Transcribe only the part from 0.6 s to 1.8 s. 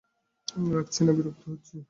রাগছি না, বিরক্ত হচ্ছি!